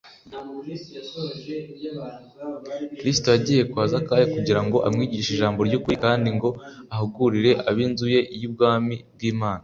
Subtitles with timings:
[2.99, 6.49] kristo yagiye kwa zakayo kugira ngo amwigishe ijambo ry’ukuri, kandi ngo
[6.93, 9.59] ahugurire ab’inzu ye iby’ubwami bw’imana